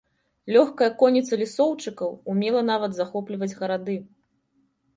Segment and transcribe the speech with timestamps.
[0.53, 3.95] Лёгкая конніца лісоўчыкаў умела нават захопліваць гарады.